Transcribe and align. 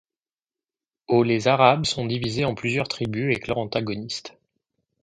Au 1.07 1.21
les 1.21 1.47
Arabes 1.47 1.85
sont 1.85 2.07
divisés 2.07 2.43
en 2.43 2.55
plusieurs 2.55 2.87
tribus 2.87 3.37
et 3.37 3.39
clans 3.39 3.57
antagonistes. 3.61 4.35